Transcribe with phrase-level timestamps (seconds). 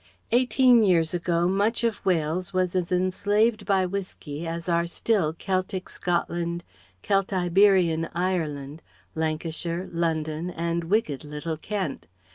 [0.31, 5.87] Eighteen years ago, much of Wales was as enslaved by whiskey as are still Keltic
[5.89, 6.63] Scotland,
[7.03, 8.81] Keltiberian Ireland,
[9.13, 12.07] Lancashire, London and wicked little Kent.